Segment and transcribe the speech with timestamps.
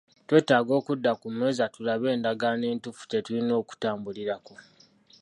[0.27, 4.53] Twetaaga okudda ku mmeeza tulabe endagaano entuufu gye tulina okutambulirako.